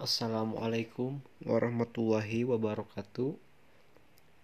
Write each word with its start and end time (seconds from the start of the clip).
Assalamualaikum 0.00 1.20
warahmatullahi 1.44 2.48
wabarakatuh. 2.48 3.36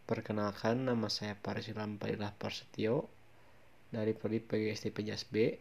Perkenalkan 0.04 0.85
nama 0.85 1.09
saya 1.09 1.33
Paris 1.33 1.72
Lampailah 1.72 2.37
Parsetio 2.37 3.09
dari 3.88 4.13
Prodi 4.13 4.37
PGSD 4.37 4.92
Pejas 4.92 5.24
B. 5.24 5.56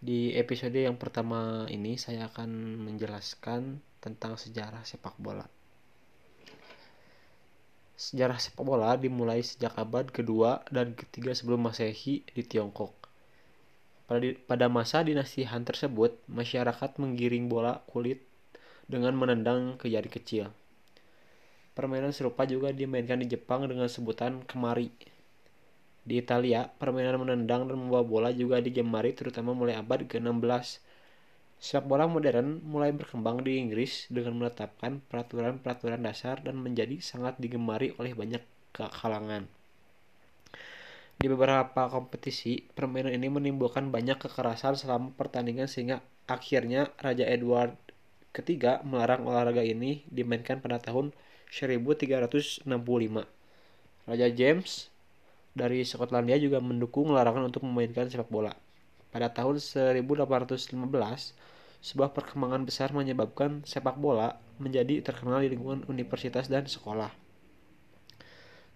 Di 0.00 0.32
episode 0.40 0.72
yang 0.72 0.96
pertama 0.96 1.68
ini 1.68 2.00
saya 2.00 2.32
akan 2.32 2.80
menjelaskan 2.80 3.84
tentang 4.00 4.40
sejarah 4.40 4.88
sepak 4.88 5.20
bola. 5.20 5.44
Sejarah 8.00 8.40
sepak 8.40 8.64
bola 8.64 8.96
dimulai 8.96 9.44
sejak 9.44 9.76
abad 9.76 10.08
kedua 10.08 10.64
dan 10.72 10.96
ketiga 10.96 11.36
sebelum 11.36 11.68
masehi 11.68 12.24
di 12.24 12.40
Tiongkok 12.40 13.01
pada 14.48 14.66
masa 14.66 15.00
dinasti 15.06 15.46
Han 15.46 15.64
tersebut, 15.64 16.18
masyarakat 16.28 16.98
menggiring 16.98 17.48
bola 17.48 17.80
kulit 17.88 18.24
dengan 18.90 19.16
menendang 19.16 19.78
ke 19.80 19.88
jari 19.88 20.10
kecil. 20.10 20.50
Permainan 21.72 22.12
serupa 22.12 22.44
juga 22.44 22.68
dimainkan 22.68 23.16
di 23.16 23.32
Jepang 23.32 23.64
dengan 23.64 23.88
sebutan 23.88 24.44
kemari. 24.44 24.92
Di 26.02 26.20
Italia, 26.20 26.68
permainan 26.68 27.16
menendang 27.16 27.70
dan 27.70 27.78
membawa 27.78 28.04
bola 28.04 28.28
juga 28.34 28.60
digemari 28.60 29.16
terutama 29.16 29.56
mulai 29.56 29.78
abad 29.78 30.04
ke-16. 30.04 30.82
Sepak 31.62 31.86
bola 31.86 32.10
modern 32.10 32.58
mulai 32.66 32.90
berkembang 32.90 33.40
di 33.46 33.56
Inggris 33.56 34.10
dengan 34.10 34.34
menetapkan 34.34 34.98
peraturan-peraturan 35.06 36.02
dasar 36.02 36.42
dan 36.42 36.58
menjadi 36.58 36.98
sangat 36.98 37.38
digemari 37.38 37.94
oleh 37.96 38.18
banyak 38.18 38.42
kalangan. 38.74 39.61
Di 41.18 41.26
beberapa 41.30 41.88
kompetisi, 41.90 42.62
permainan 42.72 43.12
ini 43.12 43.28
menimbulkan 43.28 43.90
banyak 43.90 44.20
kekerasan 44.22 44.78
selama 44.78 45.12
pertandingan 45.14 45.68
sehingga 45.68 46.00
akhirnya 46.30 46.94
Raja 46.98 47.26
Edward 47.26 47.76
ketiga 48.32 48.80
melarang 48.86 49.28
olahraga 49.28 49.60
ini 49.60 50.08
dimainkan 50.08 50.64
pada 50.64 50.80
tahun 50.80 51.12
1365. 51.52 52.64
Raja 54.08 54.28
James 54.32 54.88
dari 55.52 55.84
Skotlandia 55.84 56.40
juga 56.40 56.58
mendukung 56.64 57.12
larangan 57.12 57.52
untuk 57.52 57.62
memainkan 57.68 58.08
sepak 58.08 58.32
bola. 58.32 58.56
Pada 59.12 59.28
tahun 59.28 59.60
1815, 59.60 60.72
sebuah 61.84 62.16
perkembangan 62.16 62.64
besar 62.64 62.88
menyebabkan 62.96 63.60
sepak 63.68 64.00
bola 64.00 64.40
menjadi 64.56 65.04
terkenal 65.04 65.44
di 65.44 65.52
lingkungan 65.52 65.84
universitas 65.92 66.48
dan 66.48 66.64
sekolah. 66.64 67.12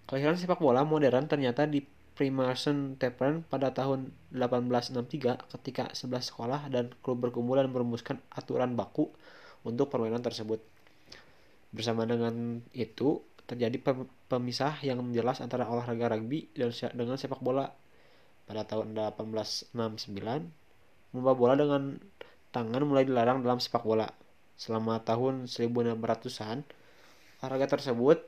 Kelahiran 0.05 0.37
sepak 0.37 0.61
bola 0.61 0.85
modern 0.85 1.25
ternyata 1.27 1.65
di 1.65 1.81
Freemason 2.17 2.97
Tavern 2.97 3.45
pada 3.45 3.77
tahun 3.77 4.09
1863 4.33 5.53
ketika 5.53 5.93
11 5.93 6.33
sekolah 6.33 6.73
dan 6.73 6.89
klub 7.05 7.21
berkumpul 7.21 7.61
dan 7.61 7.69
merumuskan 7.69 8.17
aturan 8.33 8.73
baku 8.73 9.13
untuk 9.69 9.93
permainan 9.93 10.25
tersebut. 10.25 10.65
Bersama 11.77 12.09
dengan 12.09 12.65
itu, 12.73 13.21
terjadi 13.45 13.77
pemisah 14.33 14.81
yang 14.81 15.05
jelas 15.13 15.45
antara 15.45 15.69
olahraga 15.69 16.17
rugby 16.17 16.49
dan 16.57 16.73
dengan 16.97 17.21
sepak 17.21 17.45
bola. 17.45 17.69
Pada 18.49 18.65
tahun 18.65 18.97
1869, 18.97 19.77
membawa 21.13 21.37
bola 21.37 21.55
dengan 21.59 22.01
tangan 22.49 22.81
mulai 22.89 23.05
dilarang 23.05 23.45
dalam 23.45 23.61
sepak 23.61 23.85
bola. 23.85 24.09
Selama 24.57 25.05
tahun 25.05 25.53
1600-an, 25.53 26.65
olahraga 27.45 27.67
tersebut 27.77 28.25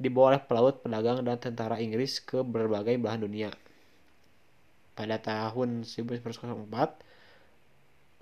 dibawa 0.00 0.36
oleh 0.36 0.42
pelaut, 0.44 0.80
pedagang, 0.80 1.24
dan 1.24 1.36
tentara 1.40 1.80
Inggris 1.80 2.20
ke 2.22 2.40
berbagai 2.40 2.96
belahan 3.00 3.22
dunia. 3.24 3.50
Pada 4.92 5.16
tahun 5.20 5.88
1904, 5.88 6.68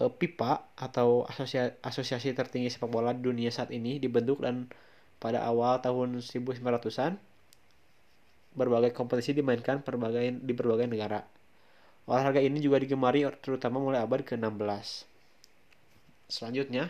PIPA 0.08 0.52
atau 0.80 1.28
Asosiasi, 1.84 2.32
Tertinggi 2.32 2.72
Sepak 2.72 2.88
Bola 2.88 3.12
Dunia 3.12 3.52
saat 3.52 3.68
ini 3.68 4.00
dibentuk 4.00 4.41
dan 4.41 4.72
pada 5.20 5.44
awal 5.44 5.84
tahun 5.84 6.25
1900-an 6.25 7.20
berbagai 8.56 8.97
kompetisi 8.97 9.37
dimainkan 9.37 9.84
berbagai, 9.84 10.41
di 10.41 10.52
berbagai 10.56 10.88
negara. 10.88 11.20
Olahraga 12.08 12.41
ini 12.41 12.58
juga 12.64 12.81
digemari 12.81 13.22
terutama 13.44 13.78
mulai 13.78 14.00
abad 14.00 14.25
ke-16. 14.25 15.04
Selanjutnya, 16.32 16.88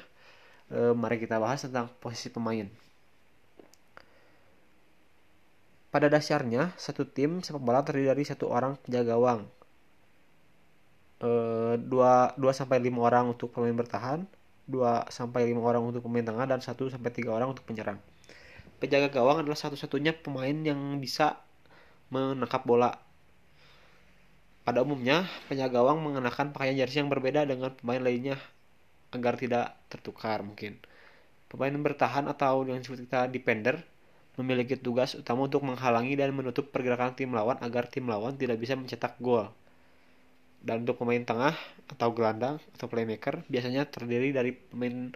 eh, 0.71 0.95
mari 0.95 1.19
kita 1.19 1.43
bahas 1.43 1.67
tentang 1.67 1.91
posisi 1.99 2.31
pemain. 2.31 2.71
Pada 5.91 6.07
dasarnya, 6.07 6.71
satu 6.79 7.03
tim 7.03 7.43
sepak 7.43 7.59
bola 7.59 7.83
terdiri 7.83 8.15
dari 8.15 8.23
satu 8.23 8.47
orang 8.47 8.79
penjaga 8.79 9.19
gawang, 9.19 9.41
e, 11.19 11.31
dua, 11.83 12.31
dua 12.39 12.53
sampai 12.55 12.79
lima 12.79 13.03
orang 13.03 13.35
untuk 13.35 13.51
pemain 13.51 13.75
bertahan, 13.75 14.23
dua 14.71 15.03
sampai 15.11 15.51
lima 15.51 15.67
orang 15.67 15.83
untuk 15.83 16.07
pemain 16.07 16.23
tengah, 16.23 16.47
dan 16.47 16.63
satu 16.63 16.87
sampai 16.87 17.11
tiga 17.11 17.35
orang 17.35 17.51
untuk 17.51 17.67
penyerang. 17.67 17.99
Penjaga 18.79 19.11
gawang 19.11 19.43
adalah 19.43 19.59
satu-satunya 19.59 20.15
pemain 20.15 20.55
yang 20.55 20.79
bisa 21.03 21.43
menangkap 22.15 22.63
bola. 22.63 22.95
Pada 24.63 24.87
umumnya, 24.87 25.27
penjaga 25.51 25.83
gawang 25.83 26.07
mengenakan 26.07 26.55
pakaian 26.55 26.79
jersey 26.79 27.03
yang 27.03 27.11
berbeda 27.11 27.51
dengan 27.51 27.75
pemain 27.75 27.99
lainnya 27.99 28.39
agar 29.11 29.35
tidak 29.35 29.75
tertukar 29.91 30.47
mungkin. 30.47 30.79
Pemain 31.51 31.75
bertahan 31.75 32.31
atau 32.31 32.63
yang 32.63 32.79
disebut 32.79 33.11
kita 33.11 33.27
defender 33.27 33.83
memiliki 34.39 34.79
tugas 34.79 35.19
utama 35.19 35.47
untuk 35.49 35.63
menghalangi 35.67 36.15
dan 36.15 36.31
menutup 36.35 36.71
pergerakan 36.71 37.15
tim 37.19 37.31
lawan 37.35 37.59
agar 37.63 37.91
tim 37.91 38.07
lawan 38.07 38.35
tidak 38.39 38.59
bisa 38.63 38.79
mencetak 38.79 39.19
gol. 39.19 39.51
Dan 40.61 40.85
untuk 40.85 41.01
pemain 41.01 41.25
tengah 41.25 41.57
atau 41.89 42.09
gelandang 42.13 42.61
atau 42.77 42.87
playmaker 42.87 43.43
biasanya 43.49 43.89
terdiri 43.89 44.31
dari 44.31 44.53
pemain 44.53 45.11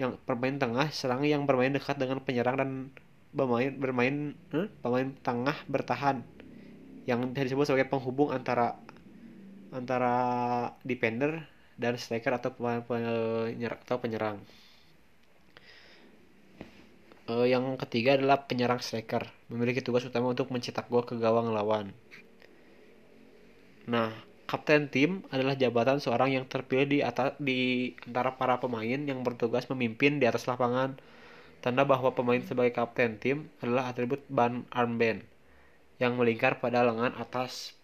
yang 0.00 0.16
pemain 0.24 0.56
tengah 0.56 0.88
serang 0.88 1.20
yang 1.28 1.44
bermain 1.44 1.70
dekat 1.70 2.00
dengan 2.00 2.24
penyerang 2.24 2.56
dan 2.56 2.70
bermain 3.36 3.70
bermain 3.76 4.16
eh, 4.56 4.66
pemain 4.80 5.08
tengah 5.20 5.56
bertahan 5.68 6.24
yang 7.04 7.20
disebut 7.36 7.68
sebagai 7.68 7.92
penghubung 7.92 8.32
antara 8.32 8.80
antara 9.70 10.14
defender 10.82 11.44
dan 11.78 11.94
striker 11.96 12.36
atau 12.36 12.50
penyerang 12.56 13.80
atau 13.84 13.96
penyerang. 14.02 14.36
Uh, 17.30 17.46
yang 17.46 17.78
ketiga 17.78 18.18
adalah 18.18 18.42
penyerang 18.42 18.82
striker, 18.82 19.22
memiliki 19.46 19.78
tugas 19.86 20.02
utama 20.02 20.34
untuk 20.34 20.50
mencetak 20.50 20.90
gol 20.90 21.06
ke 21.06 21.14
gawang 21.14 21.54
lawan. 21.54 21.94
Nah, 23.86 24.10
kapten 24.50 24.90
tim 24.90 25.22
adalah 25.30 25.54
jabatan 25.54 26.02
seorang 26.02 26.34
yang 26.34 26.44
terpilih 26.50 26.90
di 26.90 26.98
atas 27.06 27.38
di 27.38 27.94
antara 28.02 28.34
para 28.34 28.58
pemain 28.58 28.98
yang 28.98 29.22
bertugas 29.22 29.70
memimpin 29.70 30.18
di 30.18 30.26
atas 30.26 30.50
lapangan. 30.50 30.98
Tanda 31.62 31.86
bahwa 31.86 32.10
pemain 32.18 32.42
sebagai 32.42 32.74
kapten 32.74 33.22
tim 33.22 33.46
adalah 33.62 33.94
atribut 33.94 34.26
ban 34.26 34.66
armband 34.74 35.22
yang 36.02 36.18
melingkar 36.18 36.58
pada 36.58 36.82
lengan 36.82 37.14
atas. 37.14 37.78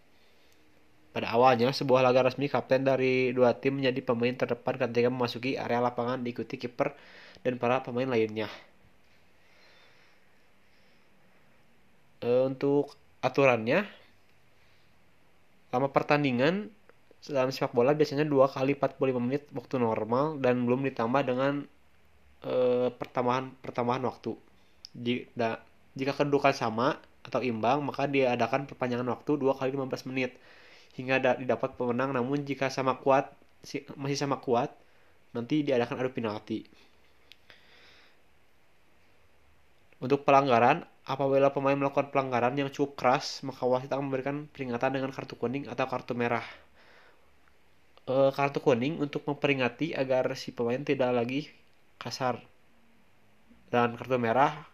Pada 1.15 1.31
awalnya, 1.31 1.71
sebuah 1.71 2.03
laga 2.03 2.27
resmi 2.27 2.51
kapten 2.51 2.83
dari 2.83 3.31
dua 3.31 3.55
tim 3.55 3.79
menjadi 3.79 4.11
pemain 4.11 4.35
terdepan 4.35 4.75
ketika 4.75 5.07
memasuki 5.07 5.55
area 5.55 5.79
lapangan 5.79 6.19
diikuti 6.27 6.59
kiper 6.59 6.99
dan 7.47 7.63
para 7.63 7.87
pemain 7.87 8.11
lainnya. 8.11 8.51
E, 12.27 12.51
untuk 12.51 12.99
aturannya 13.23 13.87
lama 15.71 15.89
pertandingan 15.95 16.71
dalam 17.27 17.51
sepak 17.51 17.75
bola 17.75 17.91
biasanya 17.95 18.23
dua 18.27 18.47
kali 18.51 18.79
45 18.79 19.19
menit 19.19 19.43
waktu 19.55 19.83
normal 19.83 20.39
dan 20.43 20.63
belum 20.67 20.83
ditambah 20.91 21.23
dengan 21.27 21.67
e, 22.43 22.55
pertambahan 22.91 23.55
pertambahan 23.63 24.03
waktu. 24.07 24.35
Jika, 24.97 25.63
jika 25.95 26.13
kedudukan 26.17 26.55
sama 26.57 26.99
atau 27.27 27.43
imbang 27.43 27.83
maka 27.83 28.07
diadakan 28.07 28.71
perpanjangan 28.71 29.07
waktu 29.11 29.31
dua 29.39 29.53
kali 29.59 29.75
15 29.75 30.09
menit 30.11 30.39
hingga 30.97 31.21
da, 31.21 31.31
didapat 31.37 31.75
pemenang 31.77 32.15
namun 32.15 32.47
jika 32.47 32.73
sama 32.73 32.97
kuat 32.97 33.29
si, 33.61 33.83
masih 33.99 34.17
sama 34.17 34.39
kuat 34.41 34.73
nanti 35.37 35.61
diadakan 35.67 36.01
adu 36.01 36.11
penalti. 36.15 36.65
Untuk 40.07 40.23
pelanggaran 40.23 40.87
Apabila 41.07 41.55
pemain 41.55 41.79
melakukan 41.79 42.11
pelanggaran 42.11 42.59
yang 42.59 42.67
cukup 42.67 42.99
keras, 42.99 43.39
maka 43.47 43.63
wasit 43.63 43.87
akan 43.95 44.11
memberikan 44.11 44.51
peringatan 44.51 44.91
dengan 44.91 45.15
kartu 45.15 45.39
kuning 45.39 45.71
atau 45.71 45.87
kartu 45.87 46.19
merah. 46.19 46.43
E, 48.11 48.35
kartu 48.35 48.59
kuning 48.59 48.99
untuk 48.99 49.23
memperingati 49.23 49.95
agar 49.95 50.35
si 50.35 50.51
pemain 50.51 50.83
tidak 50.83 51.15
lagi 51.15 51.47
kasar. 52.03 52.43
Dan 53.71 53.95
kartu 53.95 54.19
merah 54.19 54.67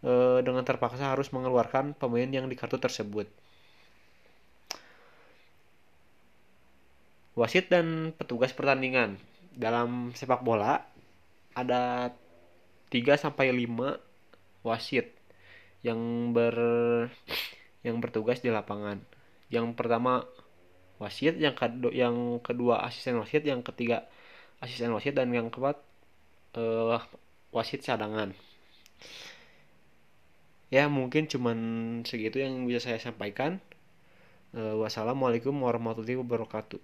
e, 0.00 0.40
dengan 0.40 0.64
terpaksa 0.64 1.12
harus 1.12 1.28
mengeluarkan 1.36 1.92
pemain 1.92 2.32
yang 2.32 2.48
di 2.48 2.56
kartu 2.56 2.80
tersebut. 2.80 3.28
Wasit 7.36 7.68
dan 7.68 8.16
petugas 8.16 8.56
pertandingan 8.56 9.20
dalam 9.52 10.16
sepak 10.16 10.40
bola 10.40 10.80
ada 11.52 12.08
3 12.88 13.20
sampai 13.20 13.52
5 13.52 14.07
wasit 14.66 15.14
yang 15.86 16.32
ber 16.34 16.56
yang 17.86 18.02
bertugas 18.02 18.42
di 18.42 18.50
lapangan. 18.50 18.98
Yang 19.48 19.78
pertama 19.78 20.26
wasit, 20.98 21.38
yang 21.38 21.54
kedua 21.54 21.92
yang 21.94 22.16
kedua 22.42 22.82
asisten 22.84 23.18
wasit, 23.22 23.46
yang 23.46 23.62
ketiga 23.62 24.06
asisten 24.58 24.90
wasit 24.94 25.14
dan 25.14 25.30
yang 25.30 25.48
keempat 25.48 25.78
uh, 26.58 26.98
wasit 27.54 27.80
cadangan. 27.86 28.34
Ya 30.68 30.84
mungkin 30.90 31.30
cuman 31.30 31.58
segitu 32.04 32.42
yang 32.44 32.68
bisa 32.68 32.90
saya 32.90 33.00
sampaikan. 33.00 33.62
Uh, 34.48 34.80
wassalamualaikum 34.80 35.52
warahmatullahi 35.60 36.24
wabarakatuh 36.24 36.80